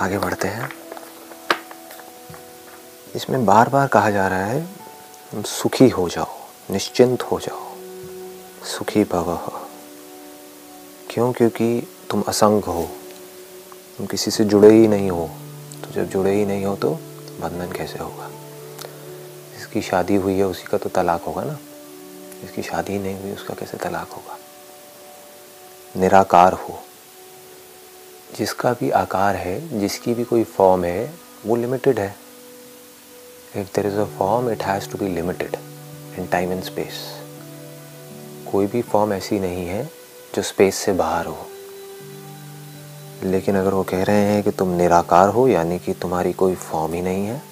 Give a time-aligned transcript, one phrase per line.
[0.00, 0.70] आगे बढ़ते हैं।
[3.14, 4.66] इसमें बार बार कहा जा रहा है,
[5.34, 6.38] सुखी हो जाओ,
[6.70, 7.62] निश्चिंत हो जाओ,
[8.66, 9.38] सुखी भव।
[11.10, 11.32] क्यों?
[11.32, 12.88] क्योंकि तुम असंग हो,
[13.98, 15.28] तुम किसी से जुड़े ही नहीं हो
[15.82, 16.90] तो जब जुड़े ही नहीं हो तो
[17.40, 18.28] बंधन कैसे होगा?
[19.56, 21.58] जिसकी शादी हुई है उसी का तो तलाक होगा ना?
[22.42, 24.38] जिसकी शादी नहीं हुई उसका कैसे तलाक होगा?
[25.96, 26.78] निराकार हो
[28.36, 31.14] जिसका भी आकार है, जिसकी भी कोई फॉर्म है,
[31.46, 32.16] वो लिमिटेड है।
[33.56, 35.56] If there is a form it has to be limited
[36.18, 37.20] in time and space
[38.52, 39.90] कोई भी फॉर्म ऐसी नहीं है
[40.34, 41.46] जो स्पेस से बाहर हो।
[43.22, 46.92] लेकिन अगर वो कह रहे हैं कि तुम निराकार हो, यानी कि तुम्हारी कोई फॉर्म
[46.92, 47.42] ही नहीं है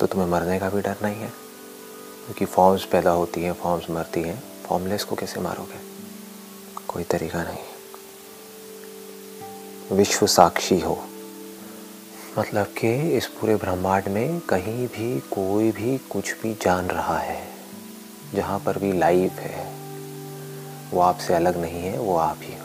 [0.00, 1.28] तो तुम्हें मरने का भी डर नहीं है।
[2.24, 5.78] क्योंकि फॉर्म्स पैदा होती हैं फॉर्म्स मरती हैं। फॉर्मलेस को कैसे मारोगे?
[6.88, 7.65] कोई तरीका नहीं।
[9.92, 10.98] विश्व साक्षी हो।
[12.38, 17.40] मतलब कि इस पूरे ब्रह्मांड में कहीं भी, कोई भी कुछ भी जान रहा है,
[18.34, 19.66] जहाँ पर भी लाइफ है,
[20.92, 22.64] वो आपसे अलग नहीं है, वो आप ही हो।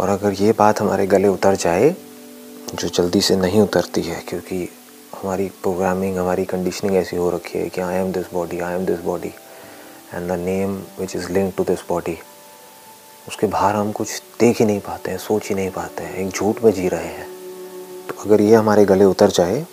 [0.00, 1.90] और अगर ये बात हमारे गले उतर जाए,
[2.74, 4.68] जो जल्दी से नहीं उतरती है, क्योंकि
[5.14, 8.86] हमारी प्रोग्रामिंग हमारी कंडीशनिंग ऐसी हो रखी है कि I am this body I am
[8.86, 9.32] this body
[10.14, 12.18] and the name which is link to this body
[13.28, 16.28] उसके बाहर हम कुछ देख ही नहीं पाते हैं, सोच ही नहीं पाते हैं, एक
[16.28, 17.26] झूठ में जी रहे हैं।
[18.08, 19.64] तो अगर ये हमारे गले उतर जाए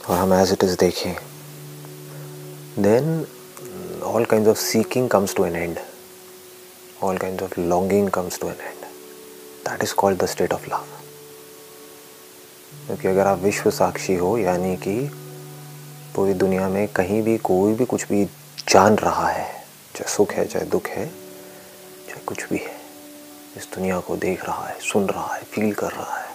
[0.00, 1.14] और हम एज इट इज़ देखें
[2.78, 3.26] then
[4.04, 5.78] all kind of seeking comes to an end
[7.02, 8.84] all kind of longing comes to an end
[9.68, 10.84] that is called the state of love
[12.86, 14.98] क्योंकि अगर आप विश्व साक्षी हो, यानी कि
[16.14, 18.24] पूरी दुनिया में कहीं भी कोई भी कुछ भी
[18.68, 19.48] जान रहा है,
[19.94, 21.10] चाहे सुख है, चाहे दुख है
[22.26, 22.74] कुछ भी है।
[23.56, 26.28] इस दुनिया को देख रहा है, सुन रहा है फील कर रहा है,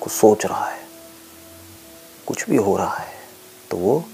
[0.00, 0.80] कुछ सोच रहा है,
[2.26, 3.14] कुछ भी हो रहा है
[3.70, 4.04] तो वो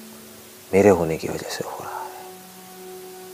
[0.72, 2.11] मेरे होने की वजह से हो रहा है।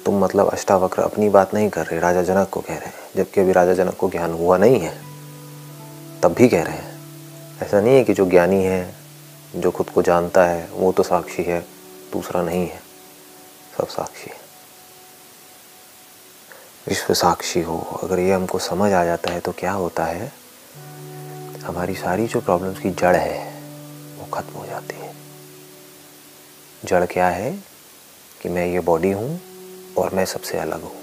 [0.05, 3.41] तुम मतलब अष्टावक्र अपनी बात नहीं कर रहे, राजा जनक को कह रहे हैं। जबकि
[3.41, 4.97] अभी राजा जनक को ज्ञान हुआ नहीं है,
[6.23, 6.97] तब भी कह रहे हैं।
[7.63, 8.95] ऐसा नहीं है कि जो ज्ञानी है,
[9.57, 11.61] जो खुद को जानता है, वो तो साक्षी है,
[12.13, 12.81] दूसरा नहीं है,
[13.79, 14.48] सब साक्षी है।
[16.89, 20.33] विश्व साक्षी हो। अगर ये हमको समझ आ जाता है तो क्या होता है?
[21.65, 23.63] हमारी सारी जो प्रॉब्लम्स की जड़ है,
[24.19, 25.15] वो ख़त्म हो जाती है।
[26.85, 27.53] जड़ क्या है
[28.43, 29.41] कि मैं ये बॉडी हूँ
[29.99, 30.97] और मैं सबसे अलग हूँ।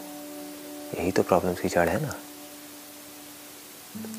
[0.98, 2.16] यही तो प्रॉब्लम्स की जड़ है ना।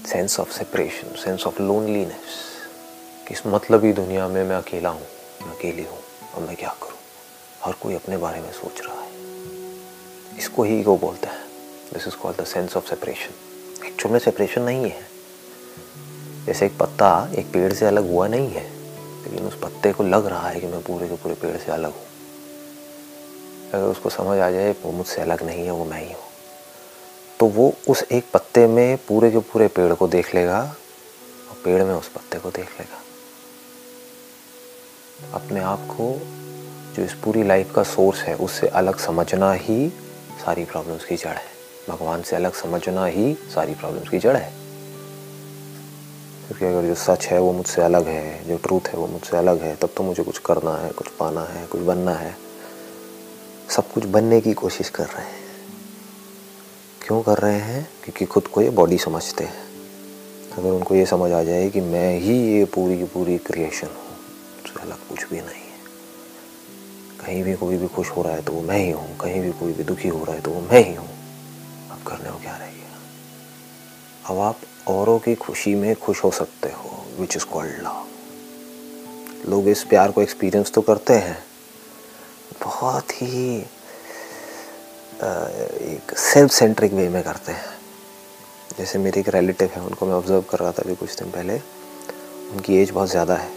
[0.08, 2.44] Sense of separation sense of loneliness
[3.28, 5.06] किस मतलब ही दुनिया में मैं अकेला हूँ,
[5.46, 5.98] मैं अकेली हूँ
[6.34, 6.98] और मैं क्या करूँ?
[7.62, 9.10] हर कोई अपने बारे में सोच रहा है।
[10.38, 11.45] इसको ही ईगो बोलता हैं।
[11.94, 15.06] This is called the sense of separation actual में सेपरेशन नहीं है।
[16.46, 18.62] जैसे एक पत्ता एक पेड़ से अलग हुआ नहीं है,
[19.24, 21.90] लेकिन उस पत्ते को लग रहा है कि मैं पूरे के पूरे पेड़ से अलग
[21.90, 22.04] हूँ।
[23.72, 26.22] अगर उसको समझ आ जाए, वो मुझसे अलग नहीं है, वो मैं ही हूँ।
[27.40, 30.76] तो वो उस एक पत्ते में पूरे के पूरे पेड़ को देख लेगा,
[31.50, 33.02] और पेड़ में उस पत्ते को देख लेगा।
[35.32, 36.20] अपने आप को
[36.94, 39.88] जो इस पूरी लाइफ का सोर्स है, उससे अलग समझना ही
[40.44, 41.55] सारी प्रॉब्लम्स की जड़ है।
[41.88, 44.52] भगवान से अलग समझना ही सारी प्रॉब्लम्स की जड़ है।
[46.46, 49.60] क्योंकि अगर जो सच है, वो मुझसे अलग है, जो ट्रूथ है, वो मुझसे अलग
[49.60, 52.36] है, तब तो मुझे कुछ करना है, कुछ पाना है, कुछ बनना है।
[53.70, 55.44] सब कुछ बनने की कोशिश कर रहे हैं।
[57.06, 57.88] क्यों कर रहे हैं?
[58.04, 59.66] क्योंकि खुद को ये बॉडी समझते हैं।
[60.58, 64.16] अगर उनको ये समझ आ जाए कि मैं ही ये पूरी की पूरी क्रिएशन हूँ
[64.64, 65.76] उससे अलग कुछ भी नहीं है।
[67.26, 69.50] कहीं भी कोई भी खुश हो रहा है तो वो मैं ही हूँ, कहीं भी
[69.52, 71.15] कोई भी दुखी हो रहा है तो वो मैं ही हूँ।
[72.06, 72.98] करने को क्या रह गया?
[74.24, 79.68] अब आप औरों की खुशी में खुश हो सकते हो विच इज़ कॉल्ड लव लोग
[79.68, 81.38] इस प्यार को एक्सपीरियंस तो करते हैं।
[82.62, 83.56] बहुत ही
[85.86, 87.74] एक सेल्फ सेंट्रिक वे में करते हैं।
[88.78, 91.58] जैसे मेरे एक रिलेटिव है, उनको मैं ऑब्ज़र्व कर रहा था अभी कुछ दिन पहले।
[92.52, 93.50] उनकी एज बहुत ज़्यादा है।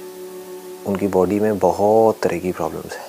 [0.87, 3.08] उनकी बॉडी में बहुत तरह की प्रॉब्लम्स हैं।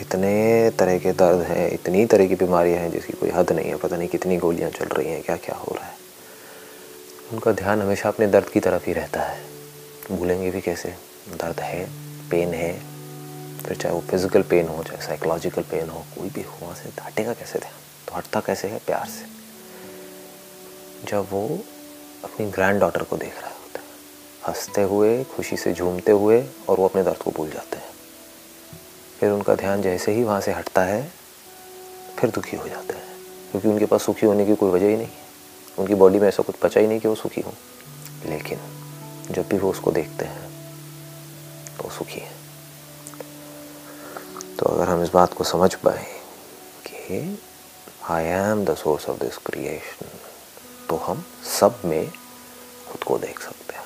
[0.00, 3.76] इतने तरह के दर्द हैं, इतनी तरह की बीमारियाँ हैं जिसकी कोई हद नहीं है,
[3.76, 5.94] पता नहीं कितनी गोलियाँ चल रही हैं क्या क्या हो रहा है।
[7.32, 9.40] उनका ध्यान हमेशा अपने दर्द की तरफ़ ही रहता है।
[10.12, 10.88] भूलेंगे भी कैसे?
[11.30, 11.84] दर्द है
[12.30, 12.72] पेन है,
[13.66, 17.02] फिर चाहे वो फ़िज़िकल पेन हो, चाहे साइकोलॉजिकल पेन हो, कोई भी हो, वहाँ से
[17.02, 17.74] हटेगा कैसे ध्यान?
[18.08, 18.78] तो हटता कैसे है?
[18.78, 19.24] प्यार से।
[21.06, 21.58] जब वो
[22.24, 23.86] अपनी ग्रैंड डॉटर को देख रहा होता है,
[24.48, 27.89] हँसते हुए, खुशी से झूमते हुए, और वो अपने दर्द को भूल जाते हैं।
[29.20, 31.12] फिर उनका ध्यान जैसे ही वहाँ से हटता है,
[32.18, 33.16] फिर दुखी हो जाते हैं।
[33.50, 35.08] क्योंकि उनके पास सुखी होने की कोई वजह ही नहीं।
[35.78, 37.52] उनकी बॉडी में ऐसा कुछ बचा ही नहीं कि वो सुखी हो।
[38.26, 38.58] लेकिन
[39.30, 40.50] जब भी वो उसको देखते हैं
[41.82, 42.32] तो सुखी है।
[44.58, 46.06] तो अगर हम इस बात को समझ पाए
[46.86, 47.38] कि
[48.08, 50.06] I am the source of this creation
[50.88, 51.24] तो हम
[51.60, 52.10] सब में
[52.92, 53.84] खुद को देख सकते हैं।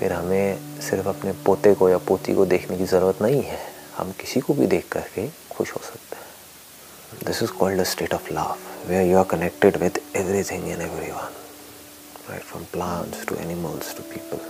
[0.00, 4.12] फिर हमें सिर्फ़ अपने पोते को या पोती को देखने की ज़रूरत नहीं है। हम
[4.12, 8.32] किसी को भी देख करके खुश हो सकते हैं। This is called a state of
[8.32, 8.56] love
[8.86, 11.32] where you are connected with everything and everyone
[12.30, 14.40] right from plants to animals to people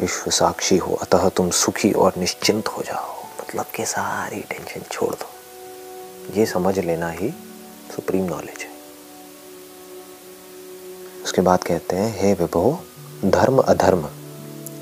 [0.00, 5.14] विश्व साक्षी हो, अतः तुम सुखी और निश्चिंत हो जाओ। मतलब के सारी टेंशन छोड़
[5.14, 5.30] दो।
[6.34, 7.30] ये समझ लेना ही
[7.94, 8.70] सुप्रीम नॉलेज है।
[11.24, 12.80] उसके बाद कहते हैं, हे विभो,
[13.24, 14.08] धर्म अधर्म,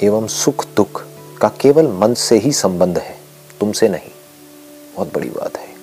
[0.03, 1.03] एवं सुख दुख
[1.41, 3.19] का केवल मन से ही संबंध है।
[3.61, 4.11] तुमसे नहीं।
[4.97, 5.75] बहुत बड़ी बात है।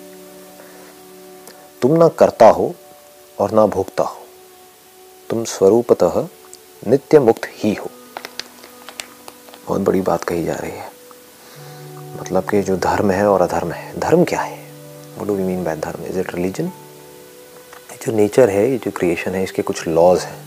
[1.82, 2.76] तुम ना करता हो
[3.40, 4.22] और ना भोगता हो।
[5.30, 6.28] तुम स्वरूपतः
[6.88, 7.90] नित्य मुक्त ही हो।
[9.68, 10.90] बहुत बड़ी बात कही जा रही है।
[12.22, 14.72] मतलब कि जो धर्म है और अधर्म है। धर्म क्या है?
[15.20, 16.06] What do we mean by dharma?
[16.06, 16.72] Is it religion
[18.06, 20.46] जो नेचर है, ये जो क्रिएशन है, इसके कुछ लॉज हैं।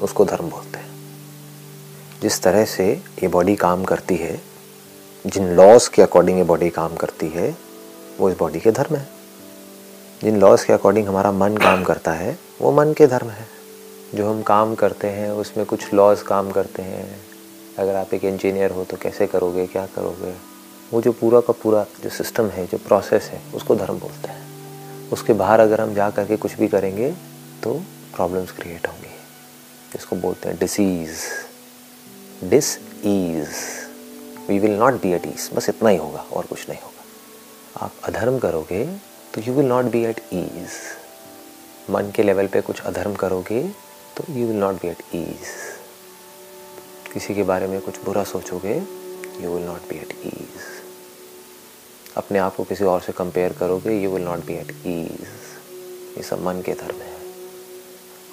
[0.00, 0.85] उसको धर्म बोलते हैं।
[2.22, 4.40] जिस तरह से ये बॉडी काम करती है,
[5.26, 7.56] जिन लॉस के अकॉर्डिंग ये बॉडी काम करती है,
[8.18, 9.08] वो इस बॉडी के धर्म है।
[10.22, 13.46] जिन लॉस के अकॉर्डिंग हमारा मन काम करता है, वो मन के धर्म है।
[14.14, 17.20] जो हम काम करते हैं, उसमें कुछ लॉज काम करते हैं।
[17.78, 20.34] अगर आप एक इंजीनियर हो तो कैसे करोगे, क्या करोगे?
[20.92, 24.46] वो जो पूरा का पूरा जो सिस्टम है, जो प्रोसेस है, उसको धर्म बोलते हैं।
[25.10, 27.10] उसके बाहर अगर हम जा करके कुछ भी करेंगे
[27.62, 27.74] तो
[28.16, 29.14] प्रॉब्लम्स क्रिएट होंगी।
[29.96, 31.18] इसको बोलते हैं disease
[32.44, 33.48] dis ease
[34.48, 37.92] we will not be at ease बस इतना ही होगा, और कुछ नहीं होगा। आप
[38.04, 38.84] अधर्म करोगे
[39.34, 40.74] तो you will not be at ease
[41.90, 43.62] मन के लेवल पे कुछ अधर्म करोगे
[44.16, 45.46] तो you will not be at ease
[47.12, 50.64] किसी के बारे में कुछ बुरा सोचोगे you will not be at ease
[52.16, 55.26] अपने आप को किसी और से कंपेयर करोगे you will not be at ease
[56.16, 57.14] ये सब मन के धर्म है।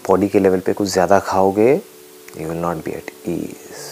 [0.08, 3.92] बॉडी के लेवल पे कुछ ज़्यादा खाओगे you will not be at ease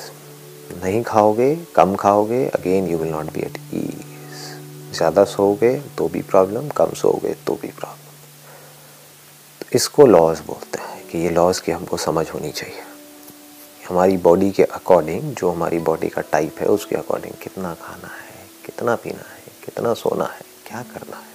[0.83, 6.22] नहीं खाओगे, कम खाओगे again you will not be at ease ज़्यादा सोओगे तो भी
[6.22, 8.00] प्रॉब्लम कम सोओगे तो भी प्रॉब्लम
[9.62, 12.81] तो इसको लॉज बोलते हैं कि ये लॉज की हमको समझ होनी चाहिए.
[13.89, 18.45] हमारी बॉडी के अकॉर्डिंग जो हमारी बॉडी का टाइप है, उसके अकॉर्डिंग कितना खाना है,
[18.66, 21.30] कितना पीना है, कितना सोना है, क्या करना है.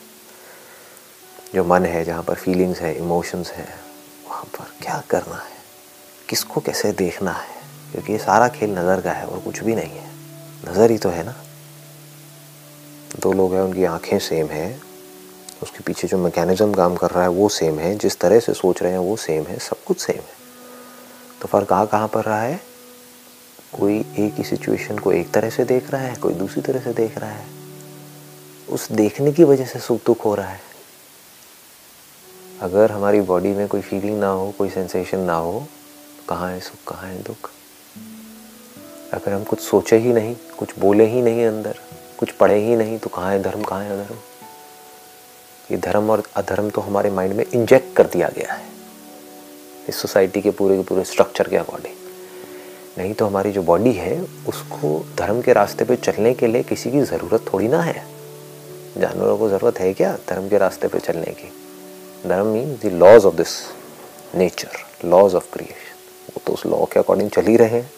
[1.55, 3.69] जो मन है, जहाँ पर फीलिंग्स है इमोशंस है,
[4.29, 5.57] वहाँ पर क्या करना है,
[6.29, 7.56] किसको कैसे देखना है
[7.97, 10.11] क्योंकि ये सारा खेल नज़र का है और कुछ भी नहीं है।
[10.69, 11.35] नज़र ही तो है ना।
[13.21, 14.81] दो लोग हैं, उनकी आँखें सेम है।
[15.63, 18.83] उसके पीछे जो मैकेनिज्म काम कर रहा है, वो सेम है। जिस तरह से सोच
[18.83, 20.35] रहे हैं, वो सेम है। सब कुछ सेम है।
[21.43, 22.61] तो फ़र्क आ कहाँ पर रहा है?
[23.73, 26.93] कोई एक ही सिचुएशन को एक तरह से देख रहा है, कोई दूसरी तरह से
[26.93, 27.47] देख रहा है।
[28.69, 30.61] उस देखने की वजह से सुख दुख हो रहा है।
[32.61, 35.67] अगर हमारी बॉडी में कोई फीलिंग ना हो, कोई सेंसेशन ना हो,
[36.29, 37.51] कहाँ है सुख, कहाँ है दुख?
[39.17, 41.79] अगर हम कुछ सोचे ही नहीं, कुछ बोले ही नहीं अंदर,
[42.19, 44.19] कुछ पढ़े ही नहीं तो कहाँ है धर्म, कहाँ है अधर्म?
[45.71, 48.65] ये धर्म और अधर्म तो हमारे माइंड में इंजेक्ट कर दिया गया है।
[49.89, 51.95] इस सोसाइटी के पूरे के पूरे स्ट्रक्चर के अकॉर्डिंग
[52.99, 56.91] नहीं तो हमारी जो बॉडी है, उसको धर्म के रास्ते पे चलने के लिए किसी
[56.91, 58.05] की ज़रूरत थोड़ी ना है।
[58.99, 61.53] जानवरों को ज़रूरत है क्या धर्म के रास्ते पे चलने की?
[62.29, 63.61] Dharma mean the laws of this
[64.35, 65.95] nature laws of creation
[66.27, 67.91] वो तो उस लॉ के अकॉर्डिंग चल ही रहे हैं।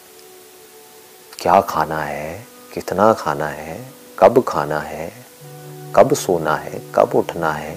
[1.38, 3.78] क्या खाना है, कितना खाना है,
[4.18, 5.10] कब खाना है,
[5.96, 7.74] कब सोना है, कब उठना है,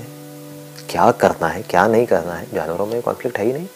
[0.89, 3.67] क्या करना है, क्या नहीं करना है, जानवरों में कॉन्फ्लिक्ट है ही नहीं।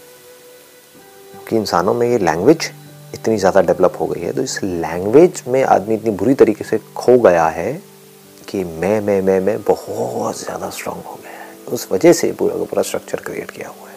[1.47, 2.71] कि इंसानों में ये लैंग्वेज
[3.13, 6.77] इतनी ज़्यादा डेवलप हो गई है तो इस लैंग्वेज में आदमी इतनी बुरी तरीके से
[6.95, 7.71] खो गया है
[8.47, 12.57] कि मैं मैं मैं मैं बहुत ज़्यादा स्ट्रांग हो गया है। उस वजह से पूरा
[12.57, 13.95] का पूरा स्ट्रक्चर क्रिएट किया हुआ है।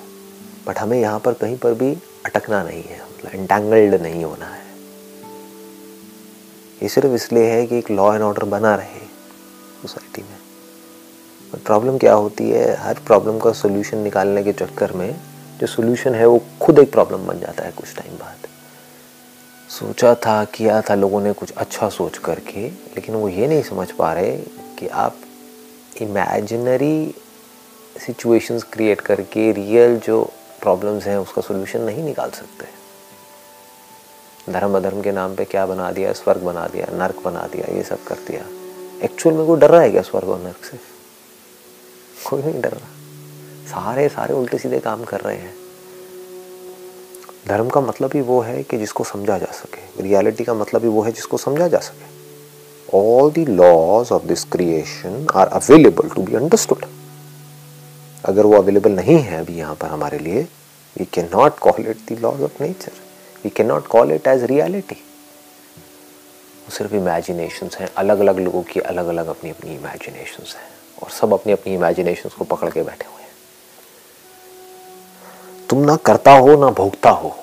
[0.66, 1.92] बट हमें यहाँ पर कहीं पर भी
[2.26, 4.66] अटकना नहीं है मतलब इंटेंगल्ड नहीं होना है।
[6.82, 8.98] ये सिर्फ़ इसलिए है कि एक लॉ एंड ऑर्डर बना रहे
[9.82, 12.76] सोसाइटी में। प्रॉब्लम क्या होती है?
[12.76, 15.20] हर प्रॉब्लम का सोल्यूशन निकालने के चक्कर में
[15.60, 18.46] जो सोल्यूशन है वो खुद एक प्रॉब्लम बन जाता है कुछ टाइम बाद।
[19.70, 23.90] सोचा था, किया था लोगों ने कुछ अच्छा सोच करके, लेकिन वो ये नहीं समझ
[23.90, 24.36] पा रहे
[24.78, 25.16] कि आप
[26.00, 27.14] इमेजिनरी
[28.06, 30.22] सिचुएशंस क्रिएट करके रियल जो
[30.60, 32.77] प्रॉब्लम्स हैं उसका सोल्यूशन नहीं निकाल सकते।
[34.52, 37.82] धर्म अधर्म के नाम पे क्या बना दिया, स्वर्ग बना दिया, नर्क बना दिया, ये
[37.82, 38.44] सब कर दिया।
[39.04, 40.78] एक्चुअल में कोई डर रहा है क्या स्वर्ग और नर्क से?
[42.24, 42.88] कोई नहीं डर रहा।
[43.66, 45.54] सारे सारे उल्टे सीधे काम कर रहे हैं।
[47.48, 50.88] धर्म का मतलब ही वो है कि जिसको समझा जा सके। रियलिटी का मतलब ही
[50.88, 52.06] वो है जिसको समझा जा सके।
[52.98, 56.84] All the laws of this creation are available to be understood
[58.24, 60.42] अगर वो अवेलेबल नहीं है अभी यहाँ पर हमारे लिए
[60.96, 62.92] we can not call it the laws of nature
[63.44, 64.96] we can not call it as reality
[66.70, 70.68] सिर्फ़ इमेजिनेशंस हैं। अलग अलग लोगों की अलग अलग अपनी अपनी इमेजिनेशंस हैं।
[71.02, 73.30] और सब अपनी अपनी इमेजिनेशंस को पकड़ के बैठे हुए हैं।
[75.70, 77.36] तुम ना करता हो, ना भोगता हो।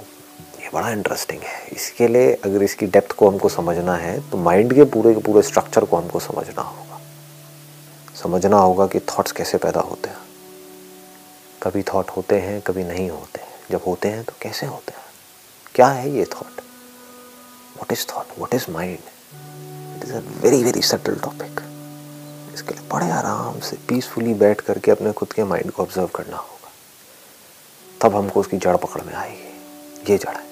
[0.61, 4.73] ये बड़ा इंटरेस्टिंग है। इसके लिए अगर इसकी डेप्थ को हमको समझना है तो माइंड
[4.73, 6.99] के पूरे के पूरे स्ट्रक्चर को हमको समझना होगा।
[8.23, 10.17] समझना होगा कि थॉट्स कैसे पैदा होते हैं।
[11.63, 15.04] कभी थॉट होते हैं, कभी नहीं होते जब होते हैं तो कैसे होते हैं?
[15.75, 16.59] क्या है ये thought
[17.77, 18.99] what is thought what is mind
[19.95, 21.59] it is a very very subtle topic
[22.53, 26.37] इसके लिए बड़े आराम से पीसफुली बैठ करके अपने खुद के माइंड को ऑब्ज़र्व करना
[26.37, 26.71] होगा।
[28.01, 30.43] तब हमको उसकी जड़ पकड़ में आएगी। ये जड़ है।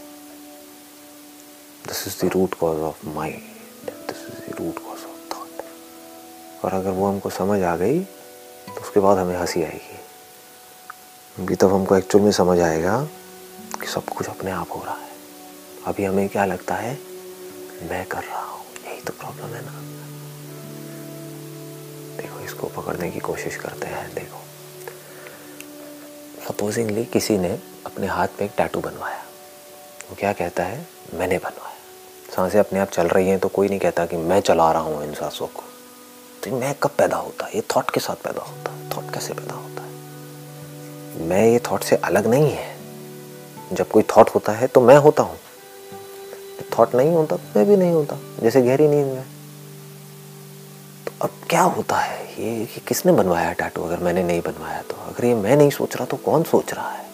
[1.87, 6.73] This is the root cause of mind this is the root cause of thought और
[6.73, 9.99] अगर वो हमको समझ आ गई तो उसके बाद हमें हँसी आएगी।
[11.37, 13.01] अभी तब हमको एक्चुअल में समझ आएगा
[13.81, 15.11] कि सब कुछ अपने आप हो रहा है।
[15.87, 16.99] अभी हमें क्या लगता है?
[17.89, 19.71] मैं कर रहा हूँ। यही तो प्रॉब्लम है ना।
[22.17, 24.37] देखो, इसको पकड़ने की कोशिश करते हैं, देखो।
[26.47, 29.23] सपोजिंगली किसी ने अपने हाथ में एक टैटू बनवाया।
[30.09, 30.87] वो क्या कहता है?
[31.13, 31.75] मैंने बनवाया।
[32.35, 35.03] साँसें अपने आप चल रही हैं तो कोई नहीं कहता कि मैं चला रहा हूँ
[35.03, 35.63] इन सांसों को।
[36.43, 37.45] तो मैं कब पैदा होता?
[37.45, 39.89] है ये थॉट के साथ पैदा होता है। थॉट कैसे पैदा होता है?
[41.27, 42.77] मैं ये थॉट से अलग नहीं है।
[43.73, 45.39] जब कोई थॉट होता है तो मैं होता हूँ।
[46.79, 49.23] थॉट नहीं होता, मैं भी नहीं होता, जैसे गहरी नींद में।
[51.07, 52.21] तो अब क्या होता है?
[52.39, 55.95] ये कि किसने बनवाया टैटू अगर मैंने नहीं बनवाया तो। अगर ये मैं नहीं सोच
[55.95, 57.05] रहा तो कौन सोच रहा है?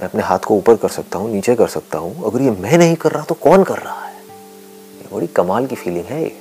[0.00, 2.78] मैं अपने हाथ को ऊपर कर सकता हूँ, नीचे कर सकता हूँ। अगर ये मैं
[2.78, 4.14] नहीं कर रहा तो कौन कर रहा है?
[4.14, 6.36] ये बड़ी कमाल की फीलिंग है ये।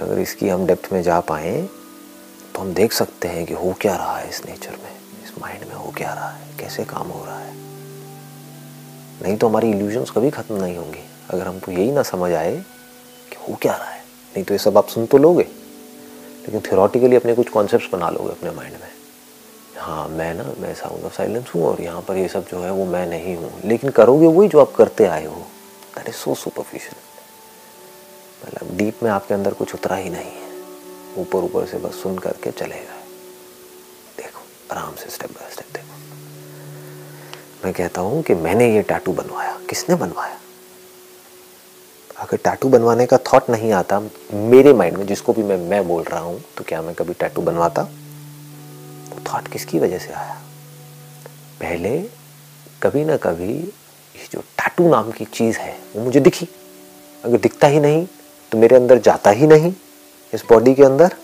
[0.00, 1.68] अगर इसकी हम डेप्थ में जा पाए
[2.54, 4.92] तो हम देख सकते हैं कि हो क्या रहा है इस नेचर में,
[5.24, 7.54] इस माइंड में हो क्या रहा है, कैसे काम हो रहा है।
[9.22, 12.56] नहीं तो हमारी इल्यूजन्स कभी ख़त्म नहीं होंगी। अगर हमको यही ना समझ आए
[13.30, 14.00] कि हो क्या रहा है,
[14.34, 18.30] नहीं तो ये सब आप सुन तो लोगे। लेकिन थियोरटिकली अपने कुछ कॉन्सेप्ट बना लोगे
[18.30, 18.88] अपने माइंड में।
[19.76, 22.70] हाँ मैं ना, मैं साउंड ऑफ़ साइलेंस हूँ और यहाँ पर ये सब जो है
[22.70, 25.36] वो मैं नहीं हूँ। लेकिन करोगे वही जो आप करते आए हो।
[25.96, 27.04] दैट इज़ सो सुपरफिशियल
[28.44, 30.44] मतलब डीप में आपके अंदर कुछ उतरा ही नहीं है।
[31.18, 32.96] ऊपर ऊपर से बस सुन करके चलेगा।
[34.16, 34.40] देखो,
[34.72, 35.95] आराम से स्टेप बाय स्टेप देखो।
[37.66, 40.36] मैं कहता हूँ कि मैंने ये टैटू बनवाया। किसने बनवाया?
[42.16, 43.98] अगर टैटू बनवाने का थॉट नहीं आता
[44.32, 47.42] मेरे माइंड में, जिसको भी मैं मैं बोल रहा हूँ तो क्या मैं कभी टैटू
[47.42, 47.82] बनवाता?
[47.82, 50.34] वो थॉट किसकी वजह से आया?
[51.60, 51.98] पहले
[52.82, 56.48] कभी ना कभी ये जो टैटू नाम की चीज़ है, वो मुझे दिखी।
[57.24, 58.06] अगर दिखता ही नहीं
[58.52, 59.72] तो मेरे अंदर जाता ही नहीं,
[60.32, 61.16] इस बॉडी के अंदर।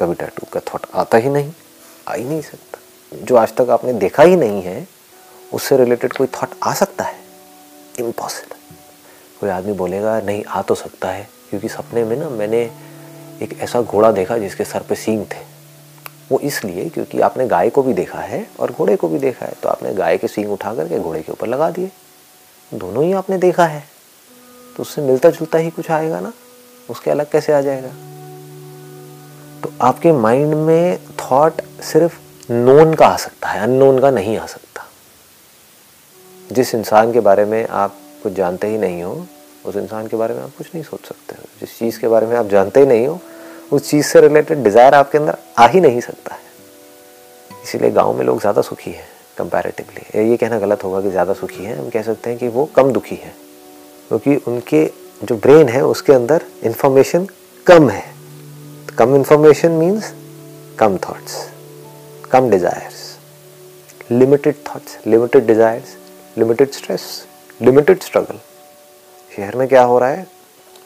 [0.00, 1.52] कभी टैटू का थॉट आता ही नहीं,
[2.08, 4.95] आ ही नहीं सकता। जो आज तक आपने देखा ही नहीं है
[5.52, 7.14] उससे रिलेटेड कोई थॉट आ सकता है?
[7.98, 8.56] इम्पॉसिबल
[9.40, 12.70] कोई आदमी बोलेगा, नहीं, आ तो सकता है। क्योंकि सपने में ना मैंने
[13.42, 15.56] एक ऐसा घोड़ा देखा जिसके सर पे सींग थे।
[16.32, 19.52] वो इसलिए क्योंकि आपने गाय को भी देखा है और घोड़े को भी देखा है।
[19.62, 21.90] तो आपने गाय के सींग उठा करके घोड़े के ऊपर लगा दिए।
[22.74, 23.84] दोनों ही आपने देखा है।
[24.76, 26.32] तो उससे मिलता जुलता ही कुछ आएगा ना?
[26.90, 27.88] उसके अलग कैसे आ जाएगा?
[29.62, 32.18] तो आपके माइंड में थॉट सिर्फ़
[32.52, 34.65] नोन का आ सकता है अननोन का नहीं आ सकता।
[36.50, 39.26] जिस इंसान के बारे में आप कुछ जानते ही नहीं हो,
[39.64, 42.26] उस इंसान के बारे में आप कुछ नहीं सोच सकते। हो जिस चीज़ के बारे
[42.26, 43.18] में आप जानते ही नहीं हो,
[43.72, 46.40] उस चीज़ से रिलेटेड डिज़ायर आपके अंदर आ ही नहीं सकता है।
[47.64, 49.06] इसीलिए गाँव में लोग ज़्यादा सुखी हैं
[49.38, 52.64] कंपैरेटिवली ये कहना गलत होगा कि ज़्यादा सुखी हैं। हम कह सकते हैं कि वो
[52.76, 53.34] कम दुखी हैं,
[54.08, 54.84] क्योंकि उनके
[55.20, 57.26] जो ब्रेन है, उसके अंदर इंफॉर्मेशन
[57.66, 58.04] कम है।
[58.98, 60.12] कम इंफॉर्मेशन मीन्स
[60.78, 61.36] कम थॉट्स
[62.30, 65.96] कम desires limited thoughts limited desires
[66.38, 67.02] limited stress
[67.62, 68.38] limited struggle
[69.36, 70.26] शहर में क्या हो रहा है?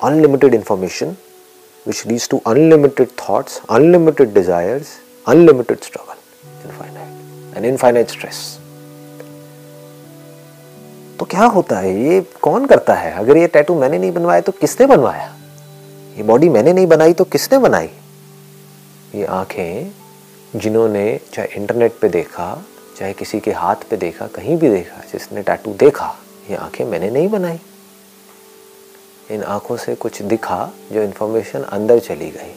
[0.02, 1.16] Unlimited information
[1.86, 4.88] which leads to unlimited thoughts unlimited desires
[5.28, 8.58] unlimited struggle infinite and infinite stress
[11.18, 11.94] तो क्या होता है?
[12.02, 13.12] ये कौन करता है?
[13.12, 15.34] अगर ये टैटू मैंने नहीं बनवाया तो किसने बनवाया?
[16.16, 17.90] ये बॉडी मैंने नहीं बनाई तो किसने बनाई?
[19.14, 19.90] ये आँखें,
[20.56, 22.64] जिन्होंने चाहे इंटरनेट पे देखा
[23.00, 26.16] चाहे किसी के हाथ पे देखा, कहीं भी देखा, जिसने टैटू देखा,
[26.50, 27.60] ये आँखें मैंने नहीं बनाई।
[29.30, 32.52] इन आँखों से कुछ दिखा, जो इन्फॉर्मेशन अंदर चली गई।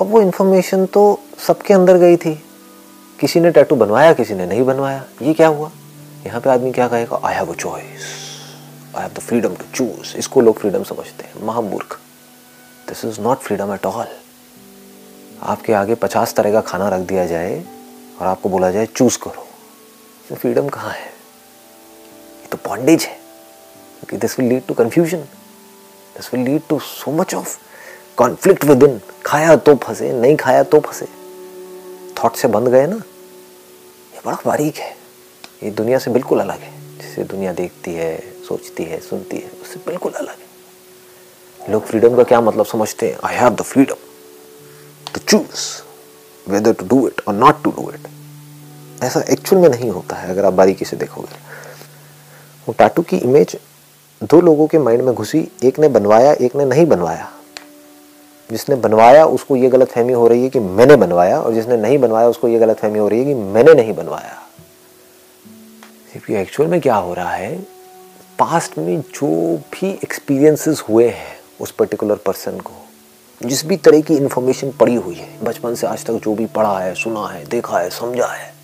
[0.00, 2.42] अब वो इन्फॉर्मेशन तो सबके अंदर गई थी।
[3.20, 5.70] किसी ने टैटू बनवाया, किसी ने नहीं बनवाया, ये क्या हुआ?
[6.26, 7.20] यहाँ पे आदमी क्या कहेगा?
[7.24, 8.04] I have a choice
[8.96, 11.98] I have the freedom to choose इसको लोग फ्रीडम समझते हैं। महामूर्ख।
[12.88, 14.06] This is not freedom at all
[15.42, 17.64] आपके आगे पचास तरह का खाना रख दिया जाए
[18.20, 19.45] और आपको बोला जाए चूज़ करो.
[20.28, 21.06] तो फ्रीडम कहाँ है?
[21.06, 23.14] ये तो बॉन्डेज है।
[24.00, 25.18] क्योंकि this will lead to confusion
[26.16, 27.58] this will lead to so much of
[28.16, 31.06] conflict within खाया तो फंसे, नहीं खाया तो फंसे।
[32.14, 32.96] थॉट से बंद गए ना?
[34.14, 34.96] ये बड़ा बारीक है।
[35.62, 39.80] ये दुनिया से बिल्कुल अलग है। जिसे दुनिया देखती है, सोचती है, सुनती है, उससे
[39.86, 43.18] बिल्कुल अलग है। लोग फ्रीडम का क्या मतलब समझते हैं?
[43.24, 43.94] I have the freedom
[45.14, 45.82] to choose
[46.50, 48.15] whether to do it और नॉट टू डू इट
[49.02, 51.36] ऐसा एक्चुअल में नहीं होता है, अगर आप बारीकी से देखोगे।
[52.68, 53.56] वो टाटू की इमेज
[54.24, 57.32] दो लोगों के माइंड में घुसी, एक ने बनवाया, एक ने नहीं बनवाया।
[58.50, 61.98] जिसने बनवाया, उसको ये गलत फहमी हो रही है कि मैंने बनवाया, और जिसने नहीं
[61.98, 64.42] बनवाया, उसको ये गलत फहमी हो रही है कि मैंने नहीं बनवाया।
[66.30, 67.58] एक्चुअल में क्या हो रहा है?
[68.38, 72.72] पास्ट में जो भी एक्सपीरियंसेस हुए हैं उस पर्टिकुलर पर्सन को,
[73.42, 76.78] जिस भी तरह की इंफॉर्मेशन पड़ी हुई है, बचपन से आज तक जो भी पढ़ा
[76.78, 78.55] है, सुना है, देखा है, समझा है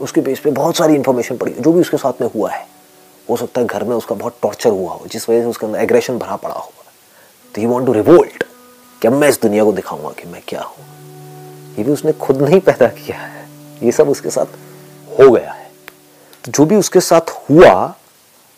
[0.00, 2.66] उसके बेस पे बहुत सारी इंफॉर्मेशन पड़ी जो भी उसके साथ में हुआ है।
[3.28, 5.80] हो सकता है घर में उसका बहुत टॉर्चर हुआ हो, जिस वजह से उसके अंदर
[5.80, 6.72] एग्रेशन भरा पड़ा हो।
[7.54, 8.44] तो यू वॉन्ट टू रिवोल्ट
[9.02, 10.84] कि अब मैं इस दुनिया को दिखाऊँगा कि मैं क्या हूँ।
[11.78, 13.46] ये भी उसने खुद नहीं पैदा किया है,
[13.82, 14.46] ये सब उसके साथ
[15.10, 15.70] हो गया है।
[16.44, 17.72] तो जो भी उसके साथ हुआ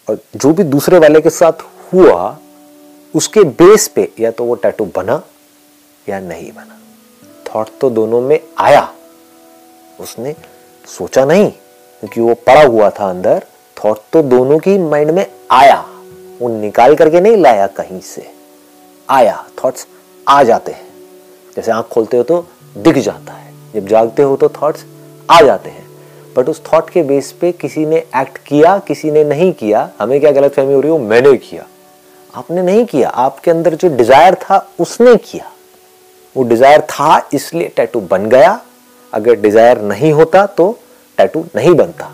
[0.08, 2.38] और जो भी दूसरे वाले के साथ हुआ,
[3.14, 5.22] उसके बेस पे या तो वो टैटू बना
[6.06, 6.78] या नहीं बना।
[7.46, 8.92] थॉट तो दोनों में आया,
[10.00, 10.34] उसने
[10.88, 11.50] सोचा नहीं,
[12.02, 13.44] क्योंकि वो पड़ा हुआ था अंदर
[13.76, 15.76] थॉट तो दोनों की माइंड में आया।
[16.40, 18.26] वो निकाल करके नहीं लाया कहीं से।
[19.08, 19.86] आया थॉट्स
[20.26, 20.86] आ जाते हैं।
[21.56, 22.46] जैसे आँख खोलते हो तो
[22.78, 24.84] दिख जाता है। जब जागते हो तो थॉट्स
[25.28, 25.86] आ जाते हैं।
[26.36, 30.18] बट उस थॉट के बेस पे किसी ने एक्ट किया, किसी ने नहीं किया, हमें
[30.20, 30.98] क्या गलत फहमी हो रही हो?
[30.98, 31.66] मैंने किया।
[32.34, 35.50] आपने नहीं किया। आपके अंदर जो डिज़ायर था, उसने किया।
[36.36, 38.60] वो डिज़ायर था, इसलिए टैटू बन गया।
[39.12, 40.70] अगर डिज़ायर नहीं होता तो
[41.18, 42.04] टैटू नहीं बनता।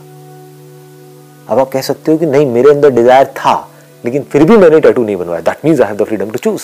[1.49, 3.69] अब आप कह सकते हो कि नहीं, मेरे अंदर डिज़ायर था,
[4.05, 6.63] लेकिन फिर भी मैंने टैटू नहीं बनवाया। That means I have the freedom to choose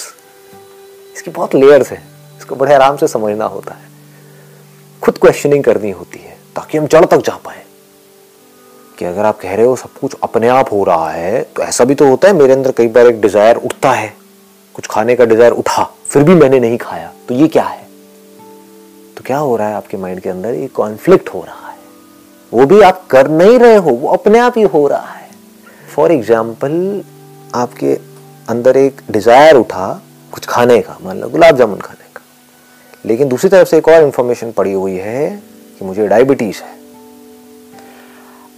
[1.15, 2.03] इसकी बहुत लेयर्स है।
[2.39, 3.93] इसको बड़े आराम से समझना होता है।
[5.03, 7.63] खुद क्वेश्चनिंग करनी होती है, ताकि हम जड़ तक जा पाए।
[8.99, 11.85] कि अगर आप कह रहे हो सब कुछ अपने आप हो रहा है तो ऐसा
[11.85, 14.13] भी तो होता है, मेरे अंदर कई बार एक डिज़ायर उठता है।
[14.75, 17.84] कुछ खाने का डिज़ायर उठा, फिर भी मैंने नहीं खाया तो ये क्या है?
[19.27, 20.55] क्या हो रहा है आपके माइंड के अंदर?
[20.55, 21.77] ये कॉन्फ्लिक्ट हो रहा है।
[22.53, 25.29] वो भी आप कर नहीं रहे हो, वो अपने आप ही हो रहा है।
[25.95, 27.03] फॉर एग्ज़ाम्पल
[27.55, 27.95] आपके
[28.49, 29.89] अंदर एक डिज़ायर उठा
[30.33, 32.23] कुछ खाने का, मान लो गुलाब जामुन खाने का।
[33.05, 35.29] लेकिन दूसरी तरफ़ से एक और इंफॉर्मेशन पड़ी हुई है
[35.79, 36.73] कि मुझे डायबिटीज़ है।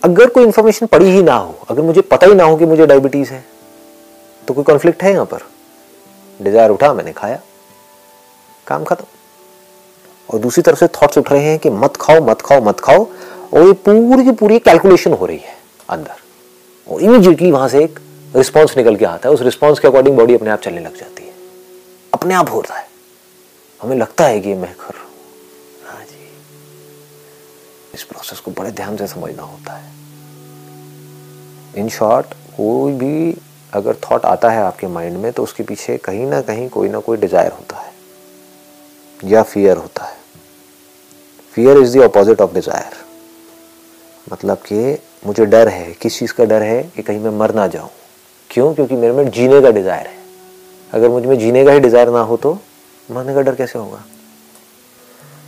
[0.05, 2.87] अगर कोई इंफॉर्मेशन पड़ी ही ना हो, अगर मुझे पता ही ना हो कि मुझे
[2.87, 3.45] डायबिटीज़ है
[4.43, 5.39] तो कोई कॉन्फ्लिक्ट है यहाँ पर?
[6.41, 7.39] डिज़ायर उठा, मैंने खाया।
[8.67, 9.05] काम खत्म।
[10.29, 13.07] और दूसरी तरफ़ से थॉट्स उठ रहे हैं कि मत खाओ मत खाओ मत खाओ,
[13.55, 15.55] और ये पूरी की पूरी कैलकुलेशन हो रही है
[15.89, 16.15] अंदर।
[16.87, 17.99] और इमीजिएटली वहाँ से एक
[18.37, 21.23] रिस्पॉन्स निकल के आता है। उस रिस्पॉन्स के अकॉर्डिंग बॉडी अपने आप चलने लग जाती
[21.23, 21.33] है।
[22.13, 22.87] अपने आप होता है।
[23.81, 25.11] हमें लगता है कि मैं कर रहा हूँ।
[25.87, 26.29] हाँ जी।
[27.95, 29.95] इस प्रोसेस को बड़े ध्यान से समझना होता है।
[31.77, 33.37] इन शॉर्ट कोई भी
[33.73, 36.99] अगर थॉट आता है आपके माइंड में तो उसके पीछे कहीं ना कहीं कोई ना
[36.99, 37.93] कोई डिज़ायर होता है।
[39.21, 40.15] या फियर होता है।
[41.55, 43.05] Fear is the opposite of desire
[44.27, 47.67] मतलब कि मुझे डर है, किस चीज़ का डर है कि कहीं मैं मर ना
[47.67, 47.89] जाऊँ।
[48.51, 48.73] क्यों?
[48.75, 50.19] क्योंकि मेरे में जीने का डिज़ायर है।
[50.91, 52.59] अगर मुझमें जीने का ही डिज़ायर ना हो तो
[53.09, 54.03] मरने का डर कैसे होगा?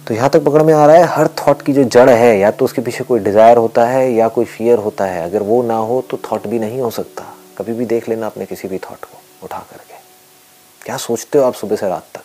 [0.06, 2.50] तो यहाँ तक पकड़ में आ रहा है, हर थॉट की जो जड़ है, या
[2.50, 5.76] तो उसके पीछे कोई डिज़ायर होता है, या कोई फियर होता है। अगर वो ना
[5.76, 7.24] हो तो थॉट भी नहीं हो सकता।
[7.58, 9.94] कभी भी देख लेना अपने किसी भी थॉट को, उठा करके।
[10.82, 12.22] क्या सोचते हो आप सुबह से रात तक?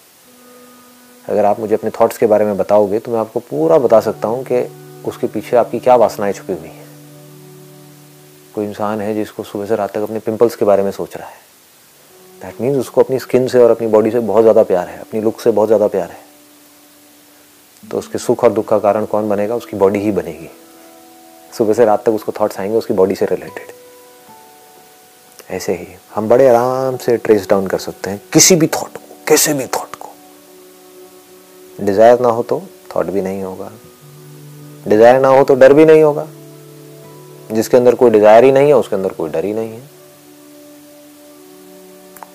[1.26, 4.28] अगर आप मुझे अपने थॉट्स के बारे में बताओगे तो मैं आपको पूरा बता सकता
[4.28, 4.62] हूँ कि
[5.06, 6.82] उसके पीछे आपकी क्या वासनाएँ छुपी हुई हैं।
[8.56, 11.28] कोई इंसान है जिसको सुबह से रात तक अपने पिंपल्स के बारे में सोच रहा
[11.28, 11.42] है।
[12.42, 15.22] दैट मीन्स उसको अपनी स्किन से और अपनी बॉडी से बहुत ज़्यादा प्यार है, अपनी
[15.22, 16.22] लुक से बहुत ज़्यादा प्यार है।
[17.84, 19.56] तो उसके सुख और दुख का कारण कौन बनेगा?
[19.56, 20.50] उसकी बॉडी ही बनेगी।
[21.54, 23.72] सुबह से रात तक उसको थॉट्स आएँगे, उसकी बॉडी से रिलेटेड
[25.50, 29.16] ऐसे ही हम बड़े आराम से ट्रेस डाउन कर सकते हैं, किसी भी थॉट को,
[29.28, 29.93] कैसे भी थॉट
[31.78, 32.62] डिज़ायर ना हो तो
[32.96, 33.72] थॉट भी नहीं होगा।
[34.86, 36.28] डिज़ायर ना हो तो डर भी नहीं होगा।
[37.50, 39.82] जिसके अंदर कोई डिज़ायर ही नहीं है, उसके अंदर कोई डर ही नहीं है।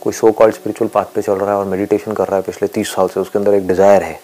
[0.00, 2.68] कोई सो कॉल्ड स्पिरिचुअल पाथ पे चल रहा है और मेडिटेशन कर रहा है, पिछले
[2.68, 4.20] तीस साल से उसके अंदर एक डिज़ायर है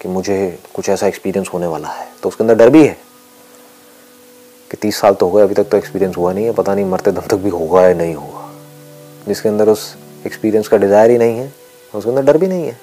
[0.00, 2.96] कि मुझे कुछ ऐसा एक्सपीरियंस होने वाला है। तो उसके अंदर डर भी है
[4.70, 6.84] कि तीस साल तो हो गए, अभी तक तो एक्सपीरियंस हुआ नहीं है, पता नहीं
[6.84, 8.48] मरते दम तक भी होगा या नहीं होगा।
[9.28, 9.94] जिसके अंदर उस
[10.26, 11.52] एक्सपीरियंस का डिज़ायर ही नहीं है,
[11.94, 12.76] उसके अंदर डर भी नहीं है।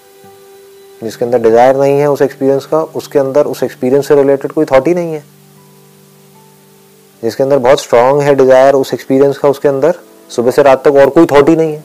[1.03, 4.65] जिसके अंदर डिज़ायर नहीं है उस एक्सपीरियंस का, उसके अंदर उस एक्सपीरियंस से रिलेटेड कोई
[4.65, 5.23] थॉट ही नहीं है।
[7.23, 10.95] जिसके अंदर बहुत स्ट्रांग है डिज़ायर उस एक्सपीरियंस का, उसके अंदर सुबह से रात तक
[10.95, 11.84] और कोई थॉट ही नहीं है।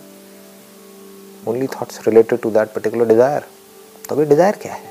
[1.45, 3.45] Only thoughts related to that particular desire
[4.05, 4.89] तभी डिज़ायर क्या है?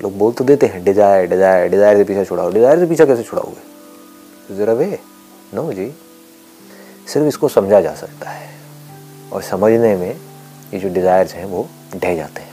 [0.00, 3.22] लोग बोल तो देते हैं डिज़ायर डिज़ायर डिज़ायर से पीछा छुड़ाओ। डिज़ायर से पीछा कैसे
[3.22, 4.56] छुड़ाओगे?
[4.56, 4.98] ज़रा वे
[5.54, 5.90] नो जी।
[7.06, 8.46] सिर्फ़ इसको समझा जा सकता है।
[9.32, 10.10] और समझने में
[10.72, 12.47] ये जो डिज़ायर्स हैं वो ढह जाते ही।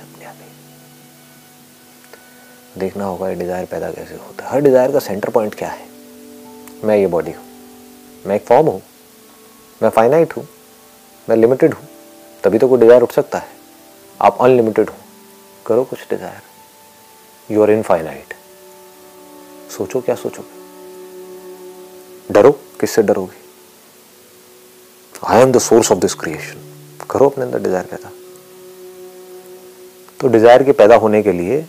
[2.77, 5.87] देखना होगा ये डिज़ायर पैदा कैसे होता है। हर डिज़ायर का सेंटर पॉइंट क्या है?
[6.83, 7.43] मैं ये बॉडी हूँ।
[8.25, 8.81] मैं एक फॉर्म हूँ।
[9.81, 10.47] मैं फाइनाइट हूँ।
[11.27, 11.87] मैं लिमिटेड हूँ।
[12.43, 13.47] तभी तो कोई डिज़ायर उठ सकता है।
[14.19, 14.95] आप अनलिमिटेड हो।
[15.65, 16.41] करो कुछ डिज़ायर
[17.49, 18.33] यू आर इनफाइनाइट
[19.69, 20.63] सोचो क्या सोचोगे?
[22.33, 22.51] डरो?
[22.79, 23.43] किससे डरोगे?
[25.23, 26.61] I am the source of this creation
[27.09, 28.11] करो अपने अंदर डिज़ायर पैदा।
[30.19, 31.65] तो डिज़ायर के पैदा होने के लिए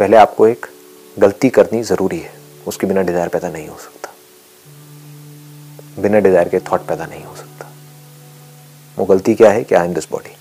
[0.00, 0.66] पहले आपको एक
[1.16, 2.32] गलती करनी ज़रूरी है।
[2.68, 4.10] उसके बिना डिज़ायर पैदा नहीं हो सकता।
[5.98, 7.70] बिना डिज़ायर के थॉट पैदा नहीं हो सकता।
[8.96, 10.36] वो गलती क्या है कि I am this body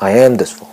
[0.00, 0.70] I am this form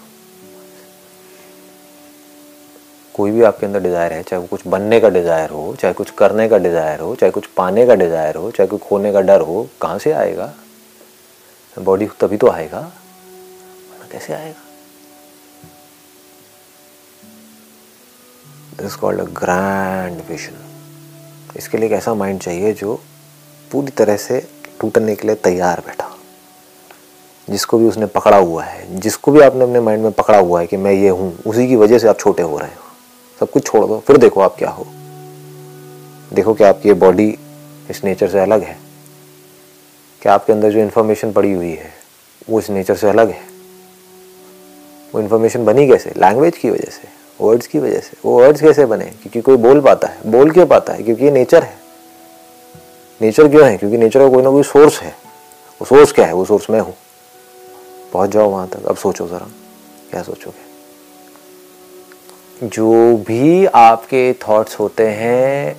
[3.15, 6.11] कोई भी आपके अंदर डिज़ायर है, चाहे वो कुछ बनने का डिज़ायर हो, चाहे कुछ
[6.17, 9.41] करने का डिज़ायर हो, चाहे कुछ पाने का डिज़ायर हो, चाहे कुछ खोने का डर
[9.41, 10.53] हो, कहाँ से आएगा?
[11.75, 12.81] बॉडी तभी तो आएगा।
[14.11, 14.68] कैसे आएगा?
[18.81, 20.65] This called a grand vision
[21.57, 23.01] इसके लिए एक ऐसा माइंड चाहिए जो
[23.71, 24.47] पूरी तरह से
[24.81, 26.15] टूटने के लिए तैयार बैठा
[27.49, 30.67] जिसको भी उसने पकड़ा हुआ है, जिसको भी आपने अपने माइंड में पकड़ा हुआ है
[30.67, 32.81] कि मैं ये हूँ, उसी की वजह से आप छोटे हो रहे हो।
[33.39, 34.87] सब कुछ छोड़ दो, फिर देखो आप क्या हो।
[36.33, 37.37] देखो कि आपकी ये बॉडी
[37.89, 38.77] इस नेचर से अलग है।
[40.21, 41.93] कि आपके अंदर जो इन्फॉर्मेशन पड़ी हुई है,
[42.49, 43.43] वो इस नेचर से अलग है?
[45.15, 46.13] वो इन्फॉर्मेशन बनी कैसे?
[46.17, 49.05] लैंग्वेज की वजह से। वर्ड्स की वजह से। वो वर्ड्स कैसे बने?
[49.05, 51.03] क्योंकि कोई बोल पाता है। बोल क्यों पाता है?
[51.03, 51.77] क्योंकि ये नेचर है।
[53.21, 53.77] नेचर क्यों है?
[53.77, 55.15] क्योंकि नेचर का कोई ना कोई सोर्स है।
[55.81, 56.33] वो सोर्स क्या है?
[56.33, 56.95] वो सोर्स मैं हूँ।
[58.13, 59.47] पहुँच जाओ वहाँ तक। अब सोचो ज़रा।
[60.11, 60.69] क्या सोचोगे?
[62.67, 65.75] जो भी आपके थॉट्स होते हैं,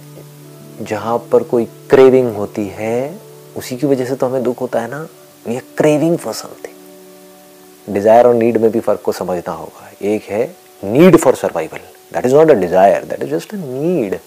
[0.83, 3.21] जहाँ पर कोई क्रेविंग होती है,
[3.57, 5.09] उसी की वजह से तो हमें दुख होता है ना?
[5.49, 10.57] ये क्रेविंग फॉर समथिंग डिज़ायर और नीड में भी फ़र्क को समझना होगा। एक है
[10.83, 11.79] need for survival
[12.13, 14.19] that is not a desire that is just a need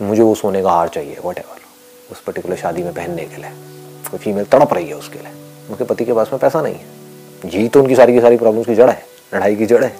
[0.00, 1.40] मुझे वो सोने का हार चाहिए वट
[2.12, 3.50] उस पर्टिकुलर शादी में पहनने के लिए।
[4.10, 5.32] कोई फीमेल तड़प रही है उसके लिए।
[5.70, 8.66] उनके पति के पास में पैसा नहीं है। जी तो उनकी सारी की सारी प्रॉब्लम्स
[8.66, 9.92] की जड़ है, लड़ाई की जड़ है।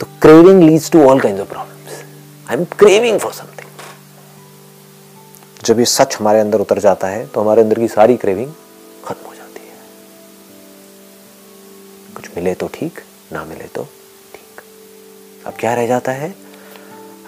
[0.00, 2.02] तो craving leads to all kind of problems
[2.50, 3.54] I am craving for something
[5.64, 8.52] जब ये सच हमारे अंदर उतर जाता है तो हमारे अंदर की सारी क्रेविंग
[9.04, 9.74] खत्म हो जाती है।
[12.16, 13.00] कुछ मिले तो ठीक
[13.32, 13.82] ना मिले तो
[14.34, 14.62] ठीक।
[15.46, 16.34] अब क्या रह जाता है?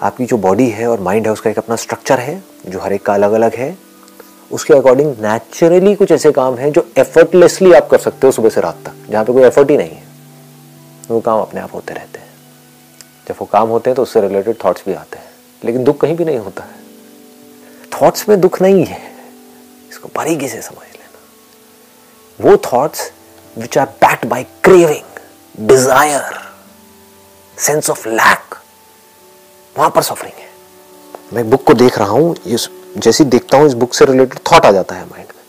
[0.01, 3.05] आपकी जो बॉडी है और माइंड है, उसका एक अपना स्ट्रक्चर है, जो हर एक
[3.05, 3.77] का अलग अलग है,
[4.51, 8.61] उसके अकॉर्डिंग नेचुरली कुछ ऐसे काम हैं जो एफर्टलेसली आप कर सकते हो सुबह से
[8.61, 10.07] रात तक, जहाँ पे कोई एफर्ट ही नहीं है।
[11.07, 12.29] वो काम अपने आप होते रहते हैं।
[13.27, 15.31] जब वो काम होते हैं तो उससे रिलेटेड थॉट्स भी आते हैं,
[15.65, 16.79] लेकिन दुख कहीं भी नहीं होता है।
[17.91, 19.01] थॉट्स में दुख नहीं है।
[19.89, 23.11] इसको बारीकी से समझ लेना। वो thoughts
[23.57, 25.08] which are backed by craving
[25.59, 26.21] desire
[27.57, 28.55] sense of lack
[29.75, 30.47] वहाँ पर सफरिंग है।
[31.33, 32.35] मैं बुक को देख रहा हूँ
[32.97, 35.43] जैसे देखता हूँ, इस बुक से रिलेटेड थॉट आ जाता है माइंड में।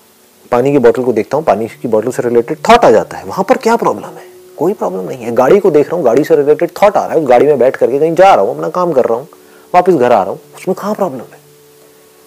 [0.53, 3.25] पानी की बोतल को देखता हूँ, पानी की बोतल से रिलेटेड थॉट आ जाता है।
[3.25, 4.27] वहाँ पर क्या प्रॉब्लम है?
[4.59, 7.14] कोई प्रॉब्लम नहीं है। गाड़ी को देख रहा हूँ, गाड़ी से रिलेटेड थॉट आ रहा
[7.14, 9.29] है। गाड़ी में बैठ करके कहीं जा रहा हूँ, अपना काम कर रहा हूँ,
[9.75, 11.40] वापस घर आ रहा हूँ। उसमें कहाँ प्रॉब्लम है?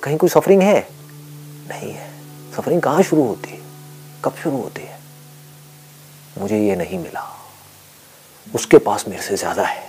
[0.03, 0.79] कहीं कोई सफरिंग है?
[1.69, 2.09] नहीं है।
[2.57, 3.59] सफरिंग कहाँ शुरू होती है?
[4.25, 4.99] कब शुरू होती है?
[6.39, 7.29] मुझे ये नहीं मिला।
[8.47, 9.81] उसके पास मेरे से ज़्यादा है।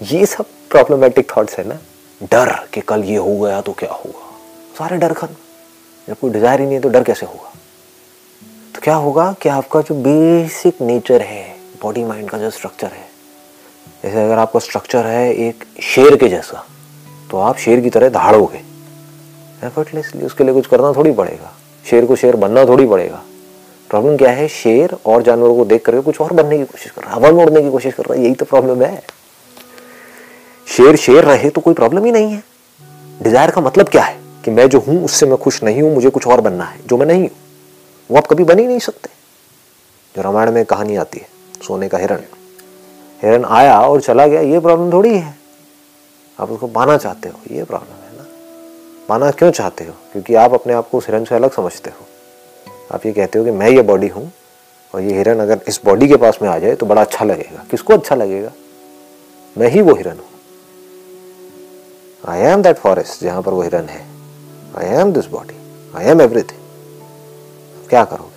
[0.00, 1.78] ये सब प्रॉब्लमेटिक थॉट्स है ना।
[2.20, 4.28] डर कि कल ये हो गया तो क्या होगा?
[4.78, 5.34] सारे डर खत्म।
[6.08, 7.52] जब कोई डिज़ायर ही नहीं है तो डर कैसे होगा?
[8.74, 11.44] तो क्या होगा कि आपका जो बेसिक नेचर है
[11.82, 13.06] बॉडी माइंड का जो स्ट्रक्चर है,
[14.02, 16.64] जैसे अगर आपका स्ट्रक्चर है एक शेर के जैसा
[17.30, 18.62] तो आप शेर की तरह दहाड़ोगे।
[19.62, 21.52] एफर्टलेसली उसके लिए कुछ करना थोड़ी पड़ेगा।
[21.84, 23.22] शेर को शेर बनना थोड़ी पड़ेगा।
[23.92, 24.48] प्रॉब्लम क्या है?
[24.48, 27.30] शेर और जानवरों को देख करके कुछ और बनने की कोशिश कर रहा है। हवा
[27.30, 29.02] में उड़ने की कोशिश कर रहा है। यही तो प्रॉब्लम है।
[30.66, 32.44] शेर शेर रहे तो कोई प्रॉब्लम ही नहीं है।
[33.22, 34.18] डिज़ायर का मतलब क्या है?
[34.44, 36.96] कि मैं जो हूँ, उससे मैं खुश नहीं हूँ, मुझे कुछ और बनना है। जो
[36.96, 37.30] मैं नहीं हूँ,
[38.10, 39.10] वो आप कभी बन ही नहीं सकते।
[40.16, 41.26] जो रामायण में कहानी आती है,
[41.66, 42.18] सोने का हिरण।
[43.22, 45.34] हिरण आया और चला गया, ये प्रॉब्लम थोड़ी है।
[46.40, 48.26] आप उसको पाना चाहते हो, ये प्रॉब्लम है ना।
[49.08, 49.92] पाना क्यों चाहते हो?
[50.12, 52.06] क्योंकि आप अपने आप को उस हिरण से अलग समझते हो।
[52.92, 54.30] आप ये कहते हो कि मैं ये बॉडी हूँ
[54.94, 57.64] और ये हिरन अगर इस बॉडी के पास में आ जाए तो बड़ा अच्छा लगेगा।
[57.70, 58.52] किसको अच्छा लगेगा?
[59.56, 60.28] मैं ही वो हिरन हूँ।
[62.24, 64.04] आई एम दैट फॉरेस्ट जहाँ पर वो हिरन है।
[64.78, 65.54] I am this body
[65.96, 68.30] I am everything क्या करोगे?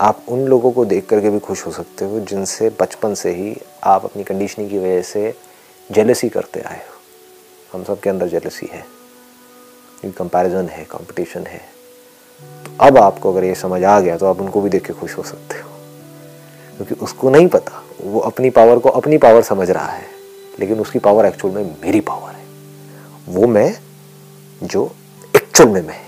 [0.00, 3.56] आप उन लोगों को देख करके भी खुश हो सकते हो जिनसे बचपन से ही
[3.84, 5.34] आप अपनी कंडीशनिंग की वजह से
[5.90, 6.94] जेलसी करते आए हो।
[7.72, 8.84] हम सब के अंदर जेलसी है।
[10.18, 11.75] कंपैरिजन है कंपटीशन है।
[12.80, 15.22] अब आपको अगर ये समझ आ गया तो आप उनको भी देख के खुश हो
[15.22, 15.68] सकते हो।
[16.76, 20.06] क्योंकि उसको नहीं पता, वो अपनी पावर को अपनी पावर समझ रहा है,
[20.60, 22.44] लेकिन उसकी पावर एक्चुअल में मेरी पावर है।
[23.28, 23.78] वो मैं
[24.62, 24.92] जो
[25.36, 26.00] एक्चुअल में मैं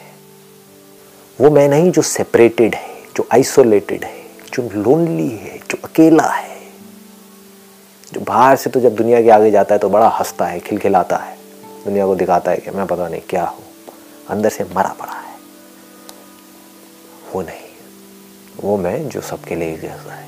[1.40, 6.58] वो मैं नहीं जो सेपरेटेड है, जो आइसोलेटेड है, जो लोनली है, जो अकेला है।
[8.12, 11.16] जो बाहर से तो जब दुनिया के आगे जाता है तो बड़ा हंसता है, खिलखिलाता
[11.16, 11.38] है।
[11.84, 13.64] दुनिया को दिखाता है कि मैं पता नहीं क्या हूँ।
[14.28, 15.27] अंदर से मरा पड़ा है।
[17.32, 17.68] वो नहीं,
[18.56, 20.26] वो मैं जो सबके लिए जैसा है।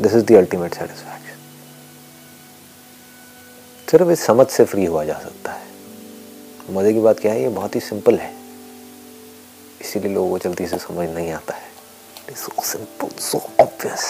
[0.00, 1.20] This is the ultimate satisfaction
[3.88, 5.66] सिर्फ़ इस समझ से फ्री हुआ जा सकता है।
[6.70, 8.32] मज़े की बात क्या है, ये बहुत ही सिंपल है।
[9.80, 14.04] इसीलिए लोगों को जल्दी से समझ नहीं आता है। So simple so obvious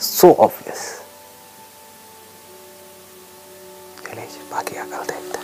[0.00, 0.80] so obvious
[4.06, 5.35] चलिए बाकी अकल देखते